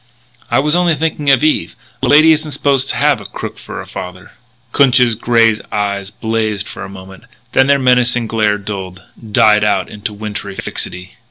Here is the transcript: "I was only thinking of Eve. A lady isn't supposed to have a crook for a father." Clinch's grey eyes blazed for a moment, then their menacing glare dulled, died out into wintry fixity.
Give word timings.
"I 0.49 0.57
was 0.57 0.75
only 0.75 0.95
thinking 0.95 1.29
of 1.29 1.43
Eve. 1.43 1.75
A 2.01 2.07
lady 2.07 2.31
isn't 2.31 2.53
supposed 2.53 2.89
to 2.89 2.95
have 2.95 3.21
a 3.21 3.25
crook 3.25 3.59
for 3.59 3.79
a 3.81 3.85
father." 3.85 4.31
Clinch's 4.71 5.13
grey 5.13 5.55
eyes 5.71 6.09
blazed 6.09 6.67
for 6.67 6.83
a 6.83 6.89
moment, 6.89 7.25
then 7.51 7.67
their 7.67 7.77
menacing 7.77 8.25
glare 8.25 8.57
dulled, 8.57 9.03
died 9.31 9.63
out 9.63 9.89
into 9.89 10.11
wintry 10.13 10.55
fixity. 10.55 11.17